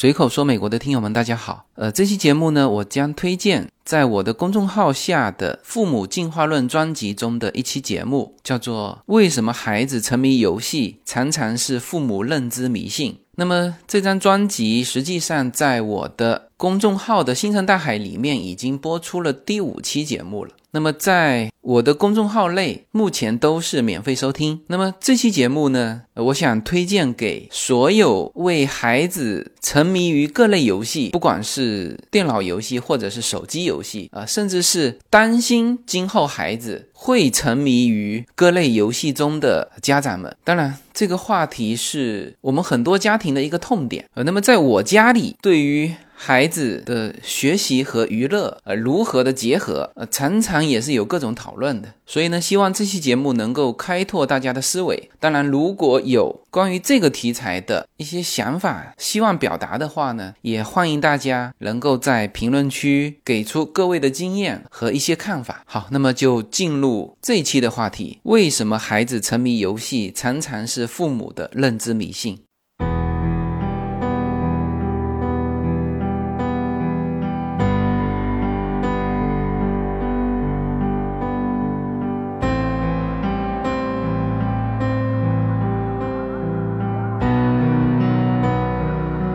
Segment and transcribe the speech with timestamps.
[0.00, 1.66] 随口说美国的听友们，大家好。
[1.74, 13.12] 呃，这期节目呢，我将推荐在我的公众号下的《父母进化论》专辑中的一期节目，叫做《为什么孩子沉迷游戏常常是父母认知迷信》。
[13.36, 20.52] 那么这张专辑实际上在我的公众号的星辰大海里面已经播出了第五期节目了。
[20.72, 24.60] 那么在我的公众号内，目前都是免费收听。
[24.68, 40.34] 那么这期节目呢，我想推荐给所有为孩子沉迷于各类游戏，不管是电脑游戏或者是手机游戏啊，甚至是担心今后孩子会沉迷于各类游戏中的家长们。
[40.44, 51.94] 当然，这个话题是我们很多家庭的一个痛点呃，那么在我家里，对于孩子的学习和娱乐，呃，如何的结合，呃，常常也是有各种讨论的。
[52.04, 55.08] 所以呢，希望这期节目能够开拓大家的思维。
[55.18, 65.62] 当然，如果有关于这个题材的一些想法，希望表达的话呢，也欢迎大家能够在评论区给出各位的经验和一些看法。
[65.64, 72.40] 好，那么就进入这一期的话题：为什么孩子沉迷游戏常常是父母的认知迷信？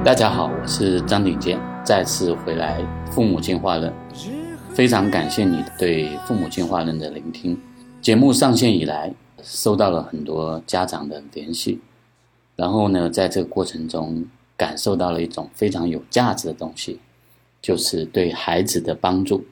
[0.05, 2.79] 大家好，我是张鼎健，再次回来
[3.11, 3.91] 《父母进化论》，
[4.71, 7.59] 非常感谢你对《父母进化论》的聆听。
[8.03, 9.11] 节目上线以来，
[9.41, 11.79] 收到了很多家长的联系，
[12.55, 14.23] 然后呢，在这个过程中
[14.55, 16.99] 感受到了一种非常有价值的东西，
[17.59, 19.43] 就是对孩子的帮助。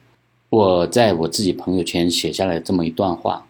[0.50, 3.44] 我在我自己朋友圈写下来这么一段话，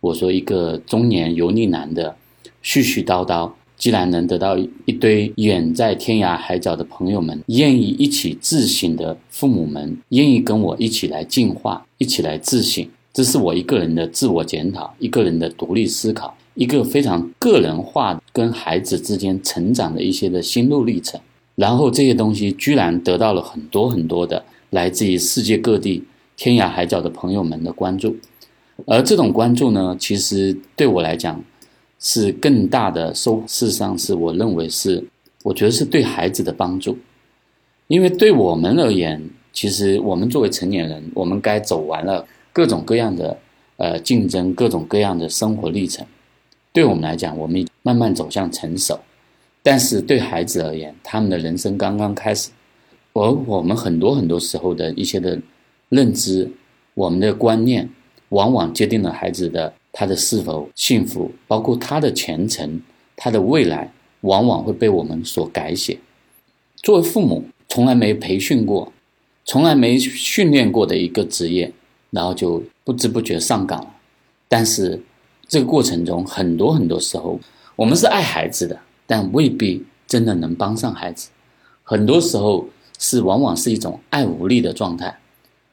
[0.00, 2.16] 我说一个中年油腻男的
[2.64, 3.52] 絮絮叨叨。
[3.82, 21.20] 既然能得到一堆远在天涯海角的朋友们愿意一起自省的父母们，愿意跟我一起来进化，一起来自省，这是我一个人的自我检讨，一个人的独立思考，一个非常个人化跟孩子之间成长的一些的心路历程。
[21.56, 26.04] 然后这些东西居然得到了很多很多的来自于世界各地
[26.36, 28.14] 天涯海角的朋友们的关注，
[28.86, 31.42] 而这种关注呢，其实对我来讲。
[32.04, 35.04] 是更大的收，事实上是我认为是，
[35.44, 36.98] 我觉得是对孩子的帮助，
[37.86, 43.38] 因为对我们而言，其实我们作为成年人，我们该走完了各种各样的
[43.76, 46.04] 呃竞争，各种各样的生活历程，
[46.72, 48.98] 对我们来讲，我们慢慢走向成熟，
[49.62, 52.50] 但是对孩子而言，他们的人生刚刚开始，
[53.12, 55.38] 而我们很多很多时候的一些的
[55.88, 56.50] 认知，
[56.94, 57.88] 我们的观念，
[58.30, 59.72] 往往决定了孩子的。
[59.92, 62.80] 他的是否幸福，包括他的前程、
[63.14, 63.92] 他的未来，
[64.22, 65.98] 往往会被我们所改写。
[66.76, 68.90] 作为父母，从来没培训过、
[69.44, 71.70] 从来没训练过的一个职业，
[72.10, 73.94] 然后就不知不觉上岗了。
[74.48, 75.00] 但是
[75.46, 77.38] 这个过程中，很多很多时候，
[77.76, 81.28] 我们是爱孩子的，但未必真的能帮上孩子。
[81.82, 82.66] 很多时候
[82.98, 85.18] 是往往是一种爱无力的状态，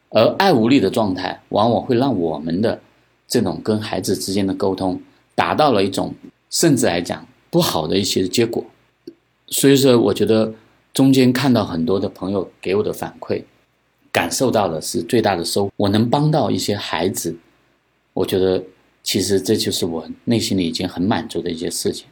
[0.09, 2.81] 而爱无力的状态，往往会让我们的。
[3.29, 4.99] 这种跟孩子之间的沟通
[5.35, 6.13] 达到了一种，
[6.49, 8.65] 甚至来讲不好的一些结果，
[9.47, 10.53] 所以说我觉得
[10.93, 13.43] 中间看到很多的朋友给我的反馈，
[14.11, 17.37] 感受到的是最大的收，我能帮到一些孩子，
[18.13, 18.63] 我觉得
[19.03, 22.07] 其实这就是我内心里已经很满足的一些事情。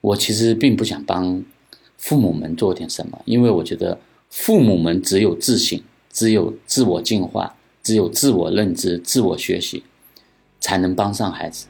[0.00, 1.44] 我其实并不想帮
[1.98, 3.98] 父母们做点什么，因为我觉得
[4.30, 5.80] 父母们只有自省，
[6.12, 9.82] 只有自我进化，只有自我认知、自我学习。
[10.62, 11.66] 才能帮上孩子，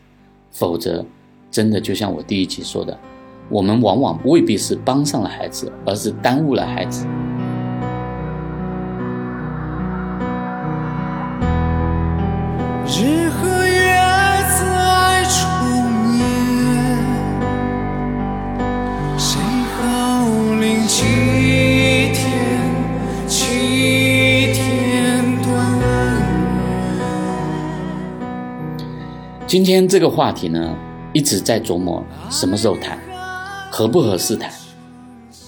[0.51, 1.05] 否则，
[1.51, 2.97] 真的就像我第一集说的，
[3.49, 7.07] 我们往往未必是帮上了孩子，而是耽误了孩子。
[29.45, 30.75] 今天这个话题呢，
[31.13, 32.99] 一直在琢磨什么时候谈，
[33.71, 34.51] 合不合适谈，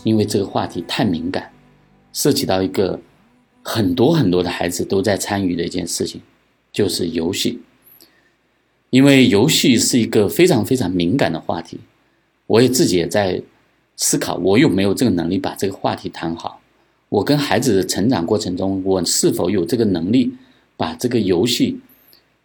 [0.03, 1.51] 因为这个话题太敏感，
[2.13, 3.01] 涉及到一个
[3.63, 6.21] 很多很多的孩子都在参与的一件事情，
[6.73, 7.61] 就是游戏。
[8.91, 11.81] 因为游戏是一个非常非常敏感的话题，
[12.47, 13.41] 我也自己也在
[13.97, 16.61] 思考，我有没有这个能力把这个话题谈好？
[17.09, 20.35] 我跟孩子的成长过程中，我是否有这个能力
[20.77, 21.81] 把这个游戏？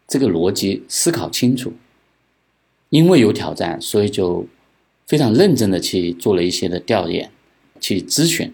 [0.10, 1.72] 这个逻辑思考清楚，
[2.90, 4.48] 因为有挑战，所以就
[5.06, 7.32] 非常认真的去做了一些的调研，
[7.80, 8.52] 去咨询。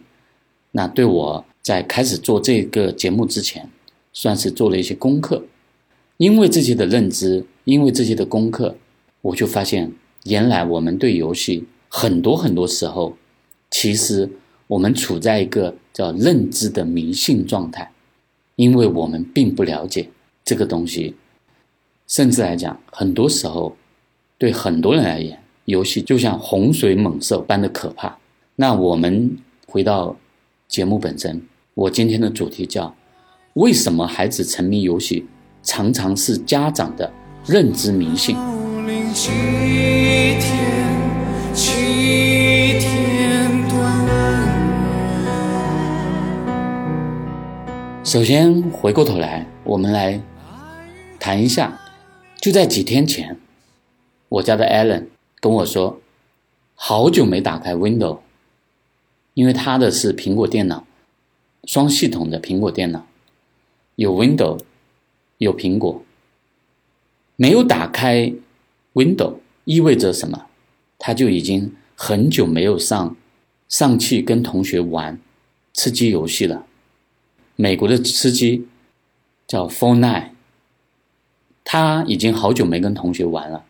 [0.71, 3.69] 那对我在开始做这个节目之前，
[4.11, 5.45] 算是做了一些功课。
[6.17, 8.75] 因为这些的认知，因为这些的功课，
[9.21, 9.93] 我就发现，
[10.25, 13.17] 原来我们对游戏很多很多时候，
[13.71, 14.29] 其实
[14.67, 17.91] 我们处在一个叫认知的迷信状态，
[18.57, 20.09] 因为我们并不了解
[20.43, 21.15] 这个东西，
[22.07, 23.75] 甚至来讲，很多时候
[24.37, 28.17] 对很多人而言，游戏就像洪水猛兽般的可怕。
[28.57, 29.35] 那我们
[29.67, 30.15] 回到
[30.67, 31.41] 节目本身，
[31.73, 32.95] 我今天的主题叫
[33.55, 35.25] 为什么孩子沉迷游戏？
[35.63, 37.11] 常常是家长的
[37.47, 38.37] 认知迷信。
[48.03, 50.21] 首先回过头来，我们来
[51.19, 51.75] 谈一下，
[52.45, 53.39] 就在几天前，
[54.29, 55.07] 我家的 Allen
[55.39, 55.99] 跟我说，
[56.75, 58.19] 好久没打开 Window，
[59.33, 60.85] 因为他的是苹果电脑，
[61.63, 63.07] 双系统的苹果电脑，
[63.95, 64.59] 有 Window，。
[65.39, 66.03] 有苹果，
[67.35, 68.31] 没有打开
[68.93, 70.45] Window 意味着什么？
[70.99, 73.17] 他就已经很久没有上
[73.67, 75.19] 上去跟同学玩
[75.73, 76.67] 吃鸡游戏了。
[77.55, 78.67] 美国的吃鸡
[79.47, 80.29] 叫 Fortnite，
[81.65, 83.61] 他已经好久没跟同学玩了。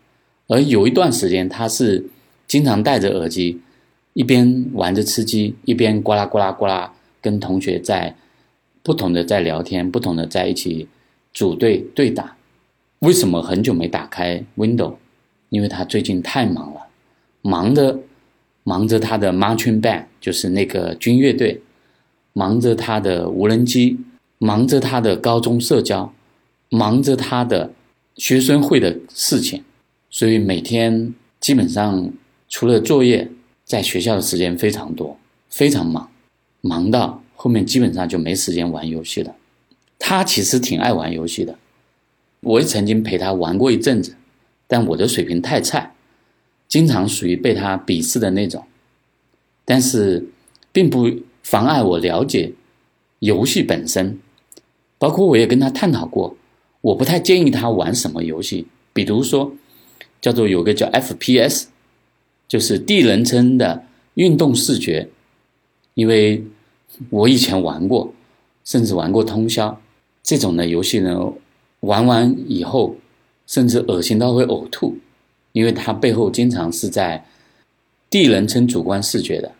[0.47, 2.05] 而有一段时间，他是
[2.47, 3.59] 经常戴着耳机，
[4.13, 8.15] 一边玩着吃鸡，一边呱啦呱啦呱啦跟同学在
[8.83, 10.87] 不同的在聊天，不同的在一起。
[11.33, 12.37] 组队对打，
[12.99, 14.93] 为什么很久没打开 Window？
[15.49, 16.81] 因为他最近太忙了，
[17.41, 17.99] 忙着
[18.63, 21.61] 忙着他的 Marching Band，就是那个军乐队，
[22.31, 23.99] 忙着他的无人机，
[24.37, 26.13] 忙着他的高中社交，
[26.69, 27.73] 忙着他的
[28.15, 29.63] 学生会的事情，
[30.09, 32.11] 所以每天基本上
[32.47, 33.29] 除了作业，
[33.63, 35.17] 在学校的时间非常多，
[35.49, 36.09] 非常忙，
[36.61, 39.35] 忙到后面基本上就没时间玩游戏了。
[39.99, 41.57] 他其实挺爱玩游戏的，
[42.41, 44.15] 我也曾经陪他玩过一阵子，
[44.67, 45.93] 但我的水平太菜，
[46.67, 48.63] 经常属于被他鄙视的那种。
[49.65, 50.29] 但是，
[50.71, 51.09] 并不
[51.41, 52.53] 妨碍我了解
[53.19, 54.19] 游戏本身，
[54.97, 56.37] 包括我也跟他探讨过，
[56.85, 59.51] 我不太建议他玩什么游戏，比如说
[60.21, 61.65] 叫做有个叫 FPS，
[62.47, 65.09] 就是第一人称的运动视觉，
[65.95, 66.45] 因为
[67.09, 68.13] 我以前玩过，
[68.63, 69.81] 甚至玩过通宵。
[70.21, 71.33] 这种的游戏呢，
[71.79, 72.95] 玩完以后，
[73.47, 74.95] 甚至恶心到会呕吐，
[75.53, 77.25] 因为它背后经常是在
[78.11, 79.51] 第一人称主观视觉的。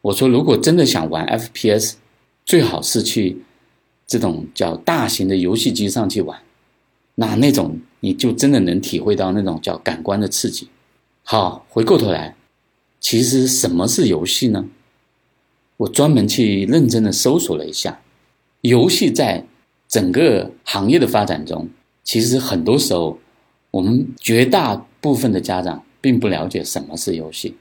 [0.00, 1.94] 我说，如果真的想玩 FPS，
[2.44, 3.44] 最好是去
[4.08, 6.40] 这种叫大型的游戏机上去玩，
[7.16, 10.68] 那那种你就真的能体会到那种叫感官的刺激。
[11.22, 12.36] 好，回过头来，
[13.00, 14.66] 其实什么是游戏呢？
[15.76, 18.00] 我专门去认真的搜索了一下，
[18.60, 19.46] 游戏在。
[19.86, 21.68] 整个行业的发展中，
[22.02, 23.18] 其实很多时候，
[23.70, 27.54] 我们绝大部分的家长并不了解什么是游戏。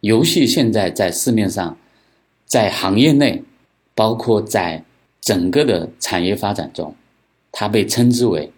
[0.00, 1.76] 游戏现在在市面上，
[2.46, 3.44] 在行业内，
[3.94, 4.82] 包括在
[5.20, 6.96] 整个的产业发展中，
[7.56, 8.50] 它被称之为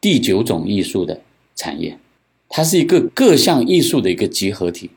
[0.00, 1.20] 第九种艺术的
[1.54, 1.96] 产业，
[2.48, 4.90] 它是一个各项艺术的一个集合体。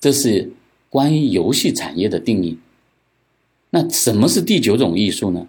[0.00, 0.50] 这是
[0.90, 2.58] 关于游戏产业的定义。
[3.70, 5.46] 那什么是第九种艺术呢？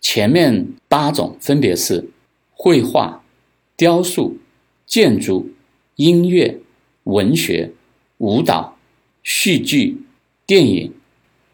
[0.00, 2.08] 前面八种分别是
[2.52, 3.24] 绘画、
[3.76, 4.36] 雕塑、
[4.86, 5.50] 建筑、
[5.96, 6.60] 音乐、
[7.02, 7.72] 文学、
[8.18, 8.76] 舞蹈、
[9.24, 10.02] 戏剧、
[10.46, 10.92] 电影，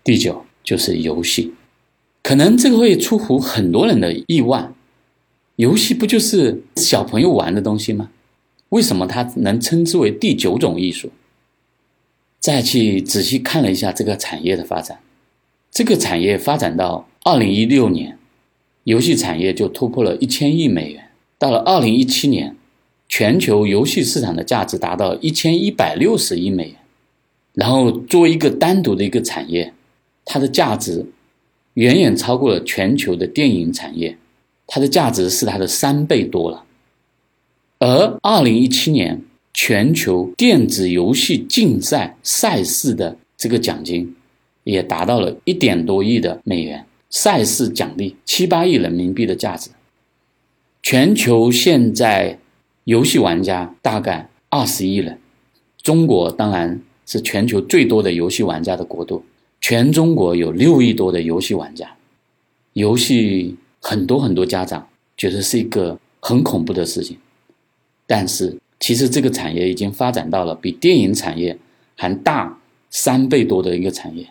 [0.04, 1.54] 第九就是游戏。
[2.22, 4.70] 可能这个会出乎很多人的意外，
[5.60, 8.08] 游戏不就是小朋友玩的东西吗？
[8.70, 11.10] 为什么它能称之为第九种艺术？
[12.38, 15.00] 再去仔细看了一下这个产业的发展，
[15.70, 18.16] 这个产业发展到二零一六年。
[18.84, 21.10] 游戏产业就突破了一千亿美元。
[21.38, 22.56] 到了二零一七年，
[23.06, 26.76] 全球游戏市场的价值达到一千一百六十亿美元。
[27.52, 29.74] 然后，作为一个单独的一个产业，
[30.24, 31.04] 它的价值
[31.74, 34.16] 远远超过了全球的电影产业，
[34.72, 36.64] 它的价值是它的三倍多了。
[37.80, 39.20] 而二零一七年，
[39.52, 44.14] 全球电子游戏竞赛赛事的这个奖金
[44.62, 46.86] 也达到了一点多亿的美元。
[47.10, 49.70] 赛事奖励七八亿人民币的价值，
[50.84, 52.38] 全球现在
[52.84, 55.18] 游戏玩家大概二十亿人，
[55.82, 59.24] 中国当然是全球最多的游戏玩家的国度，
[59.60, 61.90] 全中国有六亿多的游戏玩家，
[62.74, 67.16] 游戏很多很多家长觉得是一个很恐怖的事情，
[68.06, 71.58] 但是其实这个产业已经发展到了比电影产业
[71.96, 72.58] 还大
[72.90, 74.28] 三倍多的一个产业。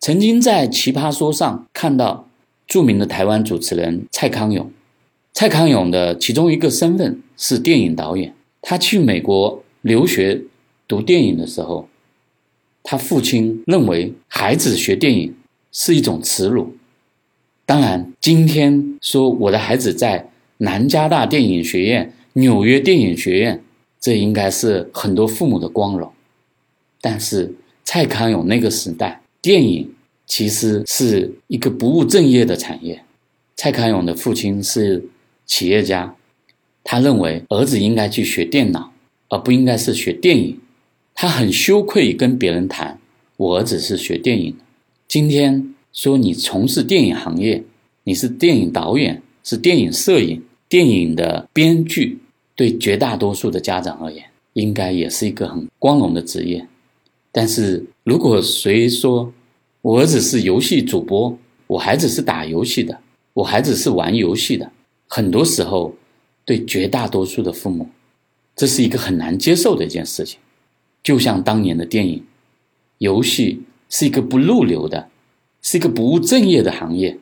[0.00, 2.28] 曾经在《奇葩说》上看到
[2.66, 4.70] 著名的台湾主持人蔡康永，
[5.32, 8.34] 蔡康永的其中一个身份是电影导演。
[8.62, 10.42] 他去美国留学
[10.88, 11.88] 读电影的时候，
[12.82, 15.34] 他父亲认为孩子学电影
[15.70, 16.76] 是一种耻辱。
[17.66, 23.60] 当然，今天说我的孩子在南加大电影学院、纽约电影学院，
[24.00, 26.12] 这应该是很多父母的光荣。
[27.00, 29.92] 但是蔡康永那个时代，电影
[30.26, 33.02] 其实是一个不务正业的产业。
[33.56, 35.04] 蔡康永的父亲是
[35.44, 36.14] 企业家，
[36.84, 38.92] 他认为儿子应该去学电脑，
[39.28, 40.60] 而不应该是学电影。
[41.16, 43.00] 他很羞愧跟别人谈，
[43.36, 44.64] 我儿子是学电影的。
[45.08, 45.72] 今天。
[45.96, 47.64] 说你从事电影行业，
[48.04, 52.18] 你是电影导演，是电影摄影、电影的编剧，
[52.54, 54.22] 对绝大多数的家长而言，
[54.52, 56.68] 应该也是一个很光荣的职业。
[57.32, 59.32] 但是如果谁说
[59.80, 61.36] 我儿子是游戏主播，
[61.66, 63.00] 我孩子是打游戏的，
[63.32, 64.70] 我孩子是玩游戏的，
[65.08, 65.94] 很多时候
[66.44, 67.88] 对绝大多数的父母，
[68.54, 70.38] 这是一个很难接受的一件事情。
[71.02, 72.22] 就像当年的电影、
[72.98, 75.08] 游戏是一个不入流的。
[75.66, 77.18] 是一个不务正业的行业。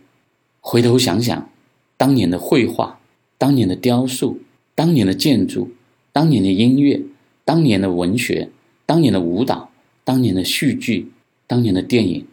[0.60, 1.50] 回头想想，
[1.96, 3.00] 当年的绘画、
[3.38, 4.38] 当年的雕塑、
[4.74, 5.70] 当年的建筑、
[6.12, 7.00] 当年的音乐、
[7.46, 8.50] 当年的文学、
[8.84, 9.70] 当年的舞蹈、
[10.04, 11.10] 当年的戏剧、
[11.46, 12.26] 当年的电影，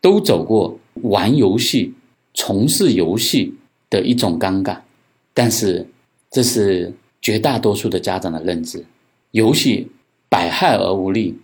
[0.00, 1.92] 都走过玩游戏、
[2.32, 3.52] 从事游戏
[3.90, 4.78] 的一种尴尬。
[5.34, 5.86] 但是，
[6.30, 8.86] 这是绝大多数的家长的认知：
[9.32, 9.88] 游戏
[10.30, 11.36] 百害而无利，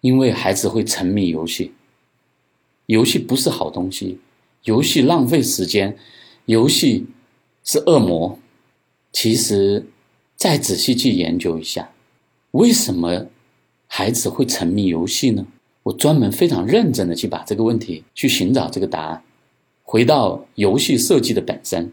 [0.00, 1.70] 因为孩子会沉迷游戏。
[2.88, 4.18] 游戏不是好东西，
[4.64, 5.94] 游戏浪费时间，
[6.46, 7.04] 游戏
[7.62, 8.38] 是恶魔。
[9.12, 9.86] 其实，
[10.36, 11.90] 再仔细去研究一下，
[12.52, 13.26] 为什么
[13.86, 15.46] 孩子会沉迷游戏呢？
[15.82, 19.22] 我专门非常认真的去把这个问题去寻找这个答案。
[19.82, 21.92] 回到游戏设计的本身，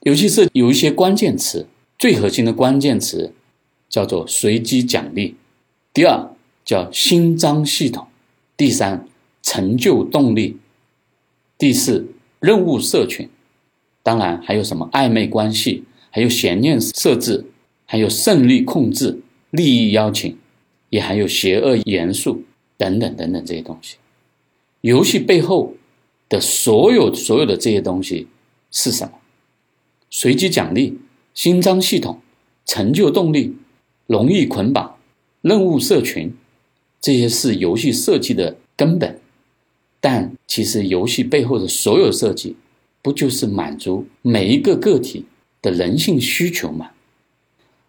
[0.00, 1.66] 游戏设有一些关键词，
[1.98, 3.34] 最核心的关键词
[3.90, 5.34] 叫做随机奖励，
[5.92, 8.08] 第二叫新章系统，
[8.56, 9.06] 第三。
[9.44, 10.56] 成就动力，
[11.58, 12.06] 第四
[12.40, 13.28] 任务社群，
[14.02, 17.44] 当然还有什么暧昧关系，还有悬念设置，
[17.84, 19.20] 还有胜利控制、
[19.50, 20.38] 利益邀请，
[20.88, 22.42] 也还有邪恶元素
[22.78, 23.96] 等等等等这些东西。
[24.80, 25.74] 游戏背后
[26.30, 28.26] 的所有所有的这些东西
[28.70, 29.12] 是什么？
[30.08, 30.98] 随机奖励、
[31.34, 32.18] 勋章系统、
[32.64, 33.54] 成就动力、
[34.06, 34.96] 荣誉捆绑、
[35.42, 36.32] 任务社群，
[36.98, 39.20] 这些是游戏设计的根本。
[40.06, 42.54] 但其实游戏背后的所有设计，
[43.00, 45.24] 不就是满足每一个个体
[45.62, 46.90] 的人性需求吗？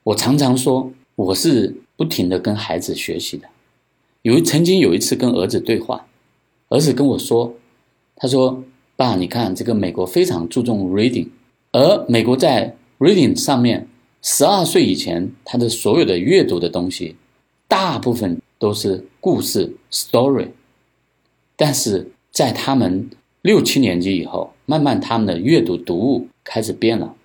[0.02, 3.46] 我常常说，我是不停的跟孩子学习的。
[4.22, 6.08] 有曾经有一次跟儿子对话，
[6.70, 7.54] 儿子跟我说
[8.16, 8.64] ：“他说，
[8.96, 11.28] 爸，你看这个美国非常注重 reading，
[11.74, 13.86] 而美国在 reading 上面，
[14.22, 17.18] 十二岁以前他的所有的阅读的东西，
[17.68, 20.48] 大部分都是故事 story。”
[21.56, 23.10] 但是在他们
[23.42, 27.16] 六七年级以后，慢慢他们的阅读读物开始变了。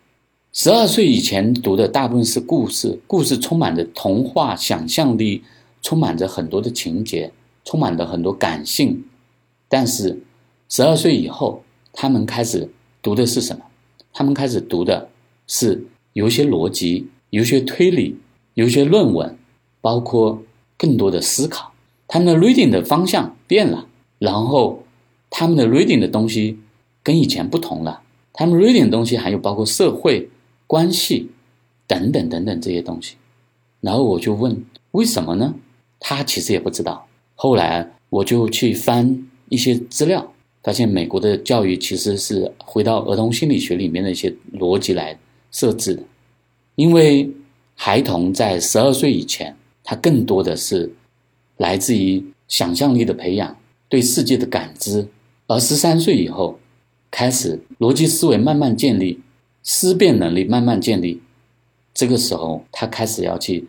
[0.52, 5.42] 十二岁以前读的大部分是故事，故事充满着童话想象力，
[5.80, 7.32] 充满着很多的情节，
[7.64, 9.04] 充满着很多感性。
[9.68, 10.20] 但是
[10.68, 12.68] 十二岁以后，他们开始
[13.00, 13.64] 读的是什么？
[14.12, 15.08] 他们开始读的
[15.46, 18.16] 是有些逻辑，有些推理，
[18.54, 19.38] 有些论文，
[19.80, 20.42] 包括
[20.76, 21.72] 更多的思考。
[22.08, 23.86] 他们的 reading 的方向变了。
[24.20, 24.84] 然后，
[25.30, 26.58] 他们的 reading 的东西
[27.02, 28.02] 跟以前不同了。
[28.34, 30.28] 他们 reading 的东西还有包括社会
[30.66, 31.30] 关系
[31.86, 33.16] 等等等等这些东西。
[33.80, 35.54] 然后我就问为什么呢？
[35.98, 37.06] 他其实也不知道。
[37.34, 40.30] 后来我就去翻一些资料，
[40.62, 45.18] 发现美国的教育其实是回到儿童心理学里面的一些逻辑来
[45.50, 46.02] 设置的。
[46.74, 47.30] 因为
[47.74, 50.92] 孩童在十二岁以前，他更多的是
[51.56, 53.56] 来自于想象力的培养。
[53.90, 55.08] 对世界的感知，
[55.48, 56.58] 而十三岁以后，
[57.10, 59.20] 开始逻辑思维慢慢建立，
[59.64, 61.20] 思辨能力慢慢建立。
[61.92, 63.68] 这个时候，他开始要去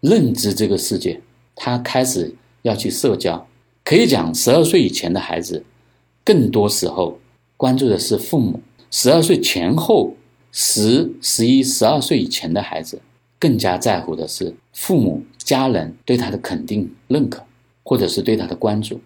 [0.00, 1.20] 认知这个世界，
[1.54, 3.46] 他开始要去社交。
[3.84, 5.62] 可以讲，十二岁以前的孩子，
[6.24, 7.18] 更多时候
[7.58, 8.60] 关注的是父母；
[8.90, 10.14] 十二岁前后，
[10.50, 13.02] 十、十一、十二岁以前的孩子，
[13.38, 17.44] 更加在乎的是父母、家人对他的肯定、认可，
[17.82, 18.98] 或者是对他的关注。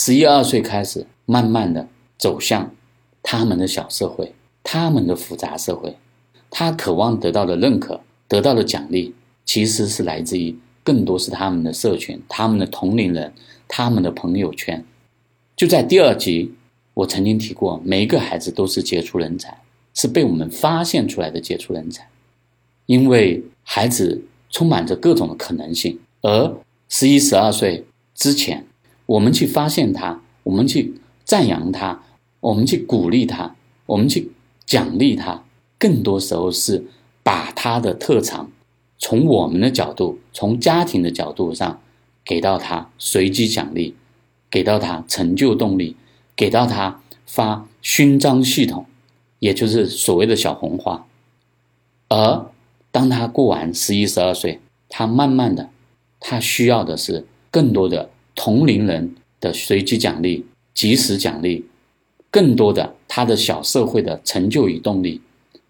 [0.00, 2.72] 十一二岁开始，慢慢的走向
[3.20, 5.96] 他们的小社会，他们的复杂社会。
[6.50, 9.12] 他渴望得到的认可，得到的奖励，
[9.44, 13.32] 其实是来自于更多是他们的社群、他们的同龄人、
[13.66, 14.84] 他们的朋友圈。
[15.56, 16.54] 就在第二集，
[16.94, 19.60] 我曾经提过，每一个孩子都是杰出人才，
[19.94, 22.08] 是被我们发现出来的杰出人才。
[22.86, 26.56] 因为孩子充满着各种的可能性，而
[26.88, 28.64] 十一、十二岁之前，
[29.08, 32.02] 我们去发现他，我们去赞扬他，
[32.40, 34.32] 我们去鼓励他，我们去
[34.66, 35.44] 奖励他，
[35.78, 36.84] 更多时候是
[37.22, 38.50] 把他的特长。
[38.98, 41.80] 从我们的角度，从家庭的角度上，
[42.22, 43.94] 给到他随机奖励，
[44.50, 45.96] 给到他成就动力，
[46.36, 48.84] 给到他发勋章系统，
[49.38, 51.06] 也就是所谓的小红花。
[52.10, 52.50] 而
[52.90, 54.60] 当他过完十一、十二岁，
[54.90, 55.70] 他慢慢的，
[56.20, 61.64] 他需要的是更多的同龄人的随机奖励、及时奖励，
[62.30, 65.20] 更多的他的小社会的成就与动力，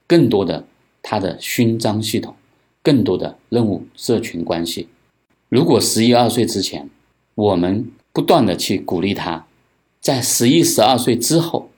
[0.07, 0.67] 更多的
[1.03, 2.35] 他的勋章系统。
[2.81, 4.89] 更多的任务社群关系。
[5.51, 6.89] 如果十一二岁之前，
[7.35, 9.47] 我们不断的去鼓励他，
[10.01, 11.69] 在十一十二岁之后，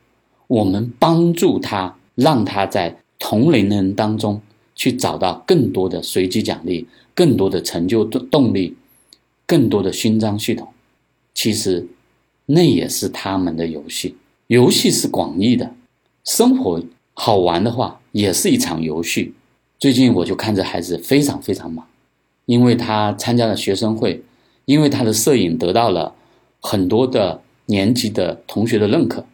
[0.46, 4.40] 我们帮助他，让他在同龄人当中
[4.76, 8.76] 去找到更多的随机奖励，更多的成就动动力，
[9.46, 10.68] 更多的勋章系统。
[11.34, 11.86] 其实，
[12.46, 14.16] 那也是他们的游戏。
[14.48, 15.74] 游戏是广义的，
[16.24, 16.82] 生活
[17.14, 19.34] 好玩的话，也是一场游戏。
[19.78, 21.86] 最近我就看着孩子非常非常忙，
[22.44, 24.22] 因为他参加了学生会，
[24.64, 26.14] 因为他的摄影得到了
[26.60, 29.24] 很多的年级的同学的认可，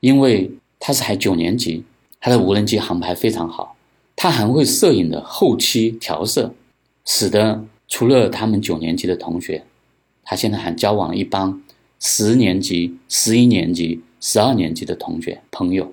[0.00, 1.84] 因为他是还九年级，
[2.20, 3.76] 他的无人机航拍非常好，
[4.14, 6.52] 他还会摄影的后期调色，
[7.06, 9.64] 使得除了他们九年级的同学，
[10.30, 11.62] 他现在还交往了一帮
[11.98, 15.90] 十年级、十一年级、十二年级的同学朋友，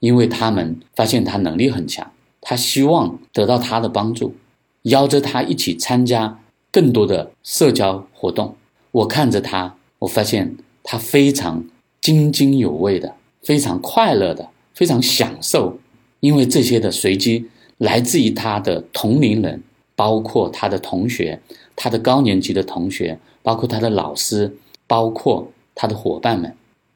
[0.00, 2.12] 因为他们发现他能力很强。
[2.42, 4.34] 他希望得到他的帮助，
[4.82, 6.38] 邀着他一起参加
[6.70, 8.54] 更多的社交活动。
[8.92, 11.64] 我看着他，我发现他非常
[12.02, 15.78] 津津有味的，非常快乐的，非常享受。
[16.20, 17.46] 因为这些的随机
[17.78, 19.62] 来自于他的同龄人，
[19.96, 21.40] 包括他的同学、
[21.74, 26.54] 他的高年级的同学，包括他的老师，包括他的伙伴们，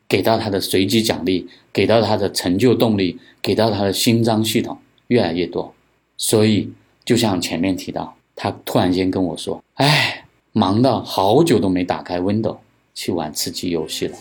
[0.08, 4.78] 给到他的随机奖励，给到他的成就动力，给到他的勋章系统。
[5.08, 5.74] 越来越多，
[6.16, 6.72] 所以
[7.04, 12.58] 就像前面提到，他突然间跟我说：“哎，忙到好久都没打开 w i n d o w
[12.94, 14.16] 去玩吃鸡游戏了。”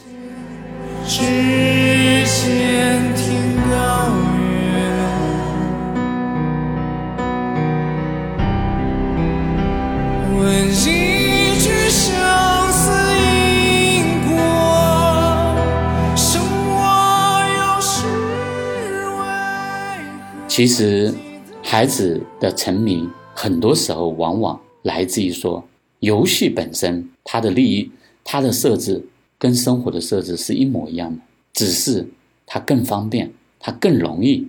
[20.56, 21.12] 其实，
[21.63, 27.89] 孩子的沉迷很多时候往往来自于说，游戏本身它的利益、
[28.24, 29.04] 它的设置
[29.39, 31.20] 跟生活的设置是一模一样的，
[31.54, 32.08] 只是
[32.46, 34.48] 它更方便，它更容易，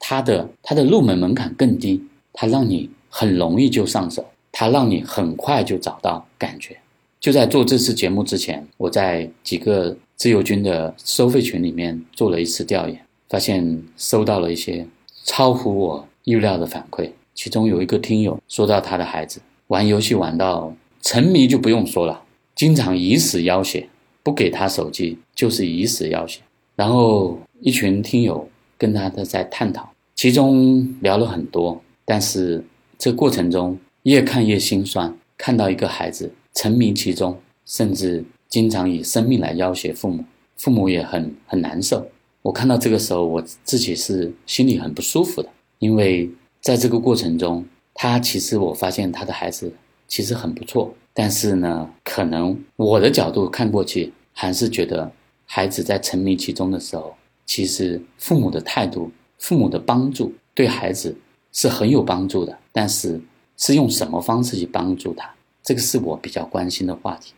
[0.00, 6.76] 它的它的入门门槛更低，它让你很容易就上手，它让你很快就找到感觉。
[7.20, 14.84] 就在做这次节目之前，我在几个自由军的收费群里面做了一次调研，发现收到了一些。
[15.24, 22.22] 超乎我预料的反馈，其中有一个听友说到他的孩子玩游戏玩到沉迷就不用说了，
[22.54, 23.88] 经常以死要挟，
[24.22, 26.40] 不给他手机就是以死要挟。
[26.76, 32.62] 然后一群听友跟他的在探讨，其中聊了很多，但是
[32.98, 40.24] 这过程中越看越心酸，看到一个孩子沉迷其中，甚至经常以生命来要挟父母，
[40.56, 42.06] 父母也很很难受。
[42.44, 46.30] 我看到这个时候，我自己是心里很不舒服的，因为
[46.60, 49.72] 在这个过程中，他其实我发现他的孩子
[50.06, 55.10] 其实很不错，但是呢，可能我的角度看过去，还是觉得
[55.46, 57.14] 孩子在沉迷其中的时候，
[57.46, 61.16] 其实父母的态度、父母的帮助对孩子
[61.50, 63.18] 是很有帮助的，但是
[63.56, 67.32] 是用什么方式去帮助他，这个是我比较关心的话题。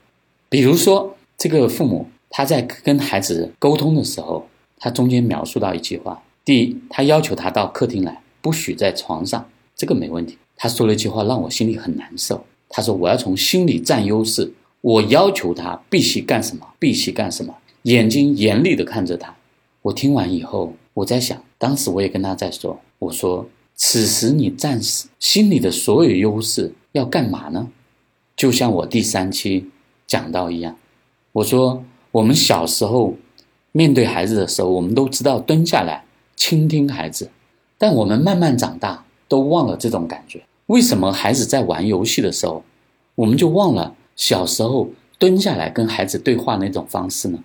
[0.48, 4.44] 比如说，这个父母他在跟孩子沟通的时候。
[4.78, 10.36] 他中间描述到一句话：第一，他要求他到客厅来，不许在床上，这个没问题。
[10.54, 12.44] 他说了一句话让我心里很难受。
[12.68, 19.34] 他说：“我要从心里占优势，我要求他必须干什么，必须干什么。”眼睛严厉地看着他。
[19.82, 27.68] 我听完以后，我在想，当时我也跟他在说：“我说，此时你暂时心里的所有优势要干嘛呢？
[28.36, 29.70] 就像我第三期
[30.06, 30.76] 讲到一样，
[31.32, 33.14] 我说我们小时候。”
[33.76, 36.02] 面对孩子的时候，我们都知道蹲下来
[36.34, 37.28] 倾听孩子，
[37.76, 40.42] 但我们慢慢长大都忘了这种感觉。
[40.68, 42.64] 为什么孩子在玩游戏的时候，
[43.14, 47.38] 我们就忘了小时候蹲下来跟孩子对话那种方式呢？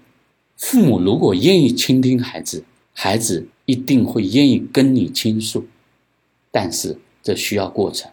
[0.56, 2.64] 父母如果愿意倾听孩子，
[2.94, 5.66] 孩子一定会愿意跟你倾诉。
[6.50, 8.10] 但是这需要过程，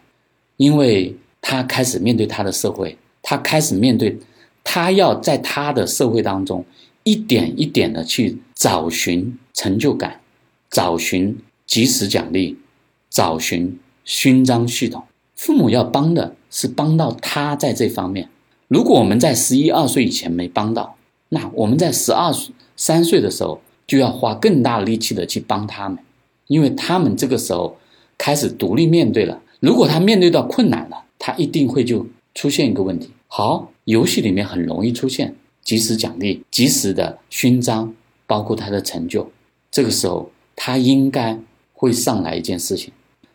[0.57, 4.19] 因为他开始面对他的社会，他开始面对，
[4.61, 6.65] 他要在他的社会当中
[7.09, 10.19] 一点一点的去找寻成就感，
[10.69, 12.55] 找寻及时奖励，
[13.09, 15.03] 找寻勋章系统。
[15.35, 18.29] 父母要帮的是帮到他在这方面。
[18.67, 20.97] 如果我们在十一二岁以前没帮到，
[21.29, 22.31] 那我们在十二
[22.75, 25.97] 三岁的时候就要花更大力气的去帮他们，
[26.45, 27.75] 因为他们这个时候
[28.19, 29.41] 开始独立面对了。
[29.59, 33.09] 如果他面对到困难了，他一定会就出现一个问题。
[33.25, 37.93] 好，游戏里面很容易出现及时奖励、及时的勋章，
[38.25, 39.31] 包括他的成就。
[39.71, 41.39] 这个时候他应该
[41.73, 42.91] 会上来一件事情，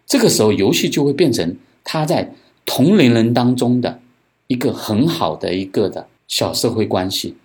[0.06, 2.32] 这个时候游戏就会变成他在
[2.66, 4.00] 同龄人当中的
[4.46, 7.36] 一个很好的一个的小社会关系。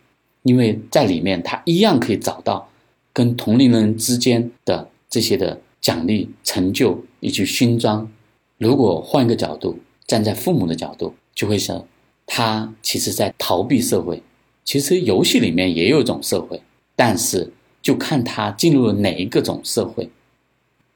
[0.43, 2.69] 因为在里面，他一样可以找到
[3.11, 8.09] 跟同龄人之间的这些的奖励、成就以及勋章。
[8.57, 11.85] 如果换一个角度，站在父母的角度，就会想，
[12.25, 14.23] 他其实在逃避社会。
[14.69, 16.61] 其实游戏里面也有一种社会，
[16.95, 17.51] 但是
[17.81, 20.07] 就看他进入了哪一个种社会。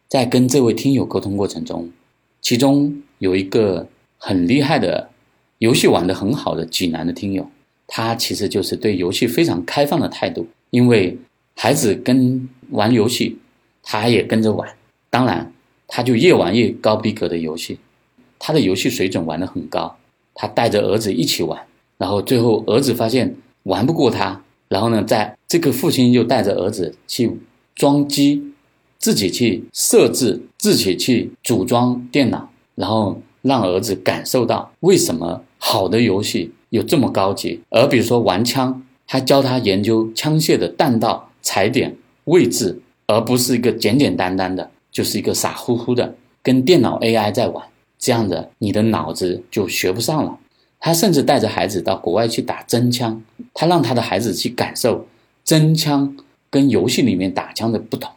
[0.08, 1.90] 在跟这位听友沟通过程中，
[2.40, 3.88] 其中有一个
[4.20, 5.10] 很厉害的
[5.58, 7.50] 游戏玩的很好的济南的听友。
[7.88, 11.18] 他其实就是对游戏非常开放的态度，因为
[11.56, 13.40] 孩子跟玩游戏，
[13.82, 14.72] 他也跟着玩。
[15.10, 15.52] 当然，
[15.88, 17.80] 他就越玩越高逼格的游戏，
[18.38, 19.98] 他的游戏水准玩得很高。
[20.36, 21.60] 他带着儿子一起玩，
[21.98, 27.39] 然后最后儿子发现玩不过他，然后呢，在这个父亲就带着儿子去
[27.76, 28.54] 装机，
[28.97, 36.52] 自己去设置，自己去组装电脑，然后让儿子感受到为什么好的游戏。
[36.69, 47.63] 有这么高级，而比如说玩枪，他教他研究枪械的弹道、踩点、位置，而不是一个简简单单的，就是一个傻乎乎的跟电脑 AI 在玩，
[47.99, 50.39] 这样的你的脑子就学不上了。
[50.84, 55.08] 他甚至带着孩子到国外去打真枪，他让他的孩子去感受
[55.46, 56.17] 真枪
[56.50, 58.12] 跟游戏里面打枪的不同，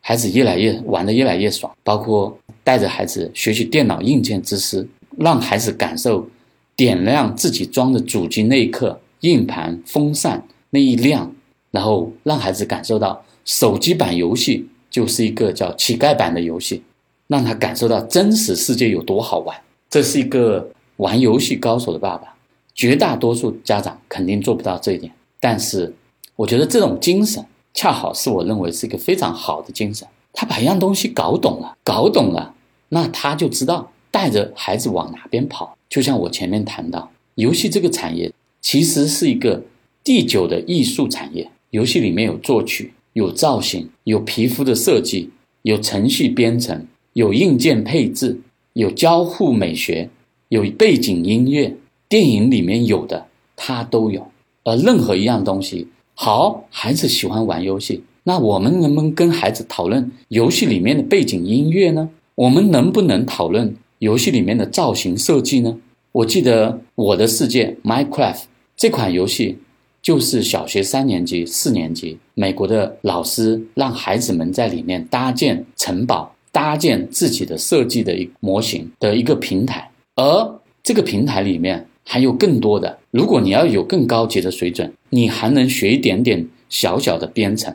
[0.00, 1.72] 孩子越来越玩的越来越爽。
[1.82, 4.86] 包括带着孩子学习电脑硬件知识，
[5.18, 6.28] 让孩子感受。
[6.74, 11.30] 点亮自己装的主机那一刻，硬盘、风扇那一亮，
[11.70, 16.82] 然后让孩子感受到手机版游戏就是一个叫乞丐版的游戏，
[17.28, 19.54] 让他感受到真实世界有多好玩。
[19.90, 20.66] 这是一个
[21.02, 22.36] 玩游戏高手的爸爸，
[22.76, 25.12] 绝大多数家长肯定做不到这一点。
[25.40, 25.92] 但是，
[26.36, 30.06] 我觉得这种精神恰好是我认为是一个非常好的精神。
[30.32, 32.54] 他把一样东西搞懂了，搞懂了，
[32.90, 35.76] 那他就知道带着孩子往哪边跑。
[35.88, 39.60] 就像我前面谈到，游戏这个产业其实是一个
[40.04, 41.50] 第九的艺术产业。
[41.70, 45.30] 游戏里面有作曲、有造型、有皮肤的设计、
[45.62, 48.40] 有程序编程、有硬件配置、
[48.74, 50.08] 有交互美学、
[50.52, 51.74] 有背景音乐。
[52.10, 54.26] 电影里面有的它都有。
[54.64, 62.10] 而任何一样东西，好，孩子喜欢玩游戏，那我们能不能跟孩子讨论游戏里面的背景音乐呢？
[62.34, 63.74] 我们能不能讨论？
[64.00, 65.74] 游戏里面的造型设计呢？
[66.12, 68.42] 我记得《我的世界》（Minecraft）
[68.76, 69.56] 这款游戏，
[70.02, 79.88] 就是小学三年级、四年级美国的老师让孩子们在里面搭建城堡、搭建自己的设计的一模型的一个平台。
[80.14, 87.74] 而这个平台里面还有更多的，如果你要有更高级的水准，你还能学一点点小小的编程。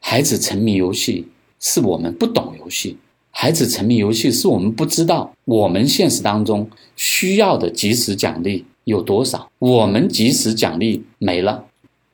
[0.00, 1.26] 孩子沉迷游戏，
[1.60, 2.96] 是我们不懂游戏。
[3.30, 9.50] 孩子沉迷游戏，是我们不知道我们现实当中需要的及时奖励有多少。
[9.58, 11.66] 我们及时奖励没了，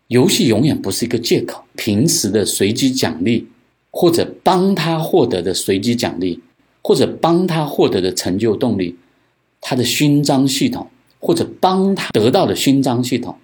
[0.09, 1.63] 游戏永远不是一个借口。
[1.77, 3.47] 平时的随机奖励，
[3.91, 6.41] 或者帮他获得的随机奖励，
[6.83, 8.97] 或者帮他获得的成就动力，
[9.62, 10.87] 他的勋章系统，
[11.18, 13.35] 或者帮他得到的勋章系统，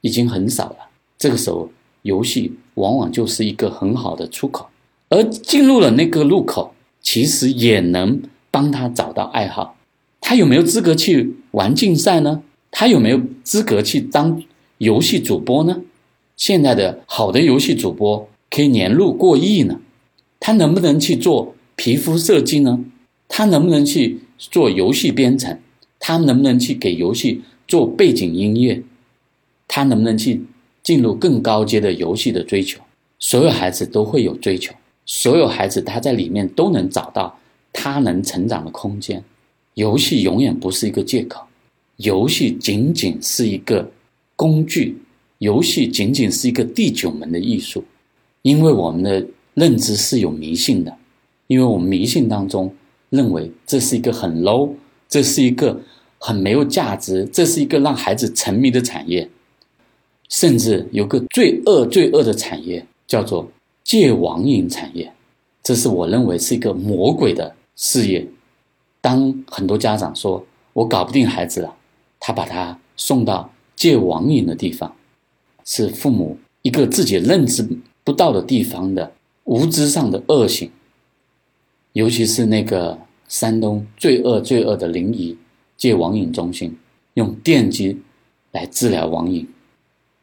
[0.00, 0.76] 已经很少了。
[1.18, 1.68] 这个时候，
[2.00, 4.66] 游戏往往就是一个很好的出口，
[5.10, 6.72] 而进入了那个入口。
[7.06, 9.76] 其实也能帮他找到爱好，
[10.22, 12.42] 他有没有资格去玩竞赛呢？
[12.70, 14.42] 他有没有资格去当
[14.78, 15.82] 游戏主播呢？
[16.34, 19.80] 现在的好的游戏主播可以年入过亿呢，
[20.40, 22.82] 他能不能去做皮肤设计呢？
[23.28, 25.58] 他能不能去做游戏编程？
[25.98, 28.82] 他能不能去给游戏做背景音乐？
[29.66, 30.42] 他能不能去
[30.82, 32.80] 进入更高阶的游戏的追求？
[33.18, 34.74] 所有孩子都会有追求。
[35.06, 37.38] 所有孩子他在里面都能找到
[37.72, 39.22] 他能成长的空间，
[39.74, 41.42] 游戏永远不是一个借口。
[41.96, 43.90] 游戏仅仅是一个
[44.34, 44.96] 工具，
[45.38, 47.84] 游戏仅仅是一个第九门的艺术，
[48.42, 50.96] 因为我们的认知是有迷信的，
[51.46, 52.74] 因为我们迷信当中
[53.14, 54.70] 认为这是一个很 low，
[55.08, 55.80] 这是一个
[56.18, 59.30] 很没有价值，这是一个让孩子沉迷的产业，
[60.28, 63.48] 甚至有个最恶最恶的产业叫做
[63.84, 65.12] 戒网瘾产业，
[65.62, 68.26] 这是我认为是一个魔鬼的事业。
[69.00, 71.76] 当很多家长说我搞不定孩子了，
[72.18, 74.94] 他把他送到戒网瘾的地方，
[75.64, 77.68] 是父母一个自己认知
[78.02, 79.12] 不到的地方的
[79.44, 80.70] 无知上的恶行。
[81.94, 85.36] 尤其是那个山东最恶最恶的临沂
[85.76, 86.76] 戒网瘾中心，
[87.14, 88.02] 用电击
[88.50, 89.48] 来治疗网瘾。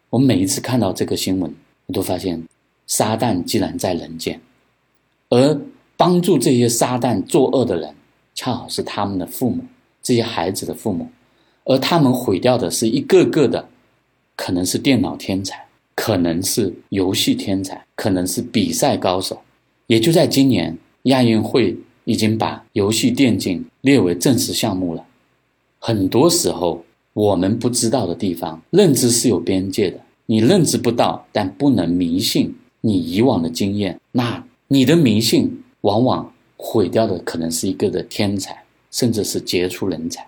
[0.09, 1.53] 我每一次看到这个新闻，
[1.85, 2.43] 我都发现
[2.87, 4.39] 撒旦既然在人间，
[5.29, 5.57] 而
[5.95, 7.95] 帮助这些撒旦作恶的人。
[8.33, 9.63] 恰好是他们的父母，
[10.01, 11.07] 这些孩子的父母，
[11.65, 13.69] 而他们毁掉的是一个个的，
[14.35, 19.41] 可能是电脑天才，可能是游戏天才，可能是比赛高手。
[19.87, 25.05] 也就在今年，亚运会已经把游戏电竞列为正式项目了。
[25.79, 26.83] 很多时候，
[27.13, 29.99] 我们不知道的地方，认知是有边界的。
[30.25, 33.99] 你认知不到，但不能迷信你以往的经验。
[34.11, 36.31] 那你的迷信往往。
[36.63, 38.55] 毁掉的可能是一个的天才，
[38.91, 40.23] 甚至是杰出人才。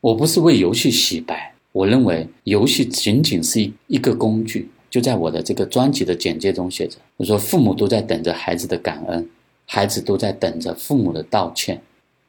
[0.00, 4.70] 我不是为游戏洗白，我认为游戏仅仅是一一个工具。
[4.88, 9.28] 就在我的这个专辑的简介中写着：“我说父母都在等着孩子的感恩，
[9.74, 11.80] 孩子都在等着父母的道歉，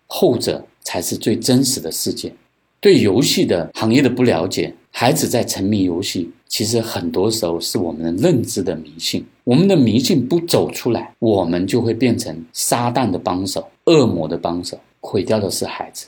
[0.08, 2.32] 后者才是最真实的世界。”
[2.80, 6.32] 对游戏的行业的不了解，孩子在沉迷游戏。
[6.48, 16.08] 其实很多时候是我们的认知的迷信，我们的迷信不走出来，我们就会变成撒旦的帮手、恶魔的帮手，毁掉的是孩子。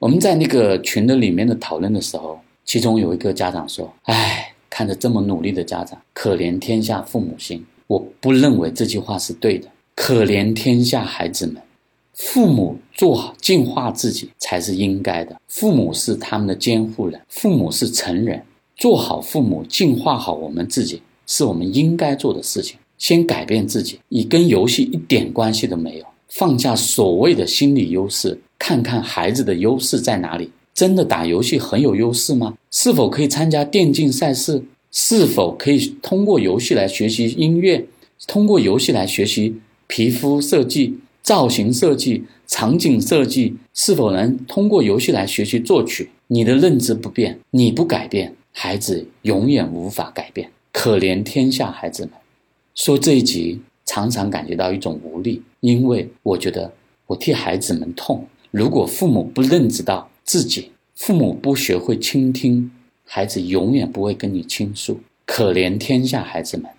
[0.00, 9.68] 我们在那个群的里面的讨论的时候，其中有一个家长说：“哎，看着这么努力的家长，可怜天下父母心。”我不认为这句话是对的。
[9.96, 11.56] 可怜天下孩子们，
[12.12, 15.34] 父母做好净化自己才是应该的。
[15.48, 18.40] 父母是他们的监护人，父母是成人。
[18.76, 22.76] 做好父母，净化好我们自己，是我们应该做的事情。
[22.98, 26.04] 先改变自己，你跟游戏一点关系都没有。
[26.28, 30.50] 放下所谓的心理优势，看看孩子的优势在哪里。
[30.74, 32.54] 真的打游戏很有优势吗？
[32.70, 34.62] 是否可以参加电竞赛事？
[34.92, 37.86] 是否可以通过游戏来学习音乐？
[38.26, 39.54] 通过游戏来学习
[39.86, 43.56] 皮肤设计、造型设计、场景设计？
[43.74, 46.10] 是否能通过游戏来学习作曲？
[46.28, 48.34] 你的认知不变，你不改变。
[48.52, 52.12] 孩子永远无法改变，可怜天下孩子们。
[52.74, 56.72] 说这一集常常感觉到一种无力，因为我觉得
[57.06, 58.26] 我替孩子们痛。
[58.50, 62.70] 如果父母不认知到自己，父母不学会倾听，
[63.04, 64.98] 孩子永远不会跟你倾诉。
[65.26, 66.70] 可怜天下孩子们，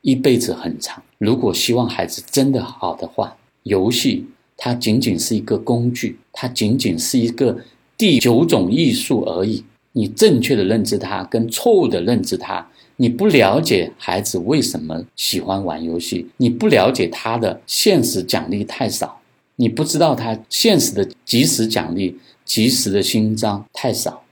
[0.00, 1.00] 一辈子很长。
[1.20, 4.24] 如果希望孩子真的好的话，游戏
[4.56, 7.58] 它仅仅是一个工具，它仅仅是一个
[7.98, 9.62] 第九种艺术而已。
[9.92, 19.20] 你正确的认知它，跟错误的认知它，你不了解孩子为什么喜欢玩游戏，你不了解他的现实奖励太少，
[19.56, 24.22] 你不知道他现实的及时奖励、及时的勋章太少，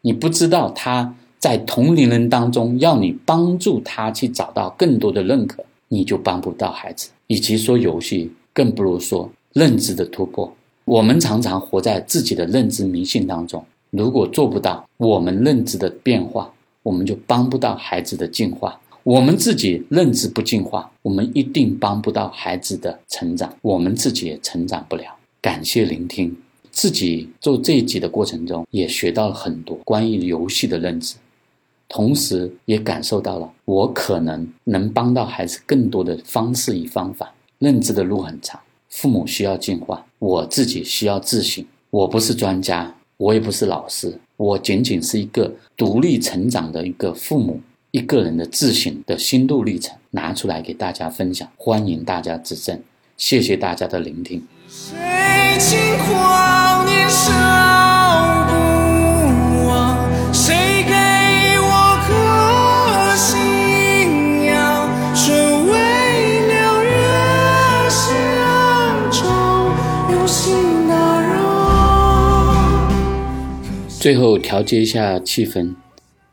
[0.00, 7.10] 你不知道他在同龄人当中要你帮助他去找到更多的认可，你就帮不到孩子。
[7.26, 10.50] 与其说游戏，更不如说认知的突破。
[10.86, 13.62] 我们常常活在自己的认知迷信当中。
[13.90, 16.50] 如果做不到我们认知的变化，
[16.82, 18.80] 我们就帮不到孩子的进化。
[19.02, 25.04] 我们自己认知不进化，我们一定帮不到孩子的成长，我们自己也成长不了。
[25.42, 26.34] 感谢聆听，
[26.70, 31.16] 自己做这一集的过程中，也学到了很多关于游戏的认知，
[31.92, 37.30] 同时也感受到了我可能能帮到孩子更多的方式与方法。
[37.58, 41.62] 认知的路很长，父母需要进化，我自己需要自省。
[41.90, 42.94] 我不是专家。
[43.18, 47.60] 我也不是老师，我仅仅是一个独立成长的一个父母，
[47.92, 52.82] 一个人的自省的心路历程拿出来给大家分享，欢迎大家指正，
[53.16, 54.42] 谢谢大家的聆听。
[74.02, 75.76] 最后调节一下气氛。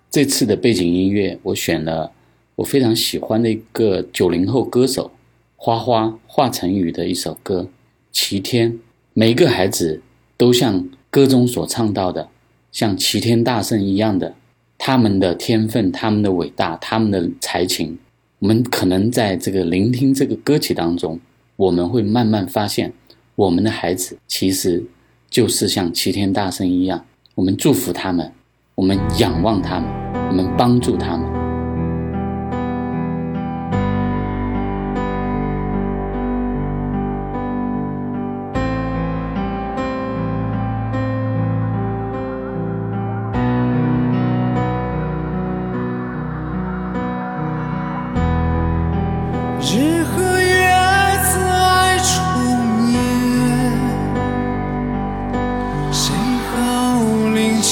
[0.10, 2.12] 这次的背景音乐我选了
[2.55, 5.12] 我非常喜欢的一个九零后歌手
[5.55, 7.69] 花花华晨宇的一首歌
[8.12, 8.79] 齐天。
[9.13, 10.01] 每个孩子
[10.36, 12.29] 都像歌中所唱到的
[12.71, 14.34] 像齐天大圣一样的
[14.79, 17.99] 他们的天分他们的伟大他们的才情。
[18.39, 21.19] 我们可能在这个聆听这个歌曲当中
[21.55, 22.91] 我们会慢慢发现
[23.36, 24.84] 我们的孩子其实
[25.29, 27.05] 就是像齐天大圣一样
[27.39, 28.30] 我们祝福他们
[28.75, 29.89] 我们仰望他们
[30.30, 31.38] 我们帮助他们。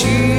[0.08, 0.37] you.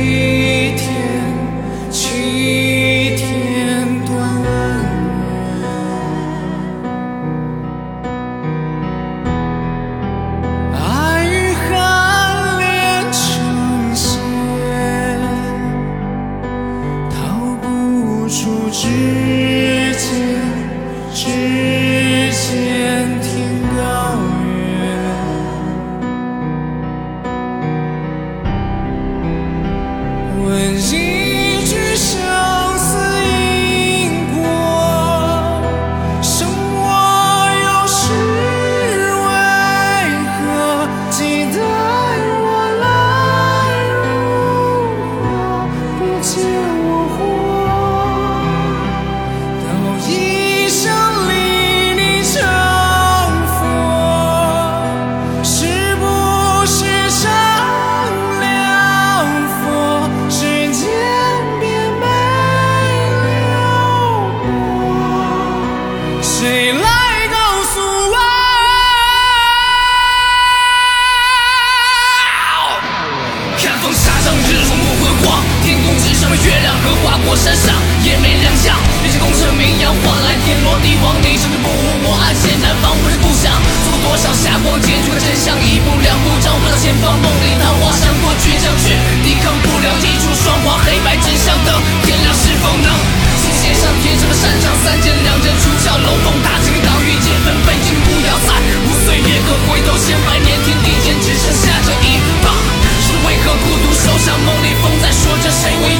[104.09, 105.98] 就像梦里风在说着谁。